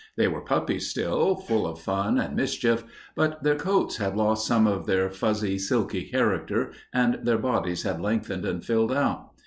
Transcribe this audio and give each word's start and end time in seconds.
They 0.17 0.27
were 0.27 0.41
puppies 0.41 0.89
still, 0.89 1.35
full 1.35 1.67
of 1.67 1.79
fun 1.79 2.17
and 2.19 2.35
mischief, 2.35 2.83
but 3.15 3.43
their 3.43 3.53
coats 3.55 3.97
had 3.97 4.17
lost 4.17 4.47
some 4.47 4.65
of 4.65 4.87
their 4.87 5.11
fuzzy, 5.11 5.59
silky 5.59 6.09
character 6.09 6.71
and 6.91 7.19
their 7.23 7.37
bodies 7.37 7.83
had 7.83 8.01
lengthened 8.01 8.43
and 8.43 8.65
filled 8.65 8.91
out. 8.91 9.29